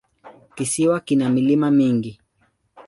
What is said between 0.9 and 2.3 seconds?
kina milima mingi.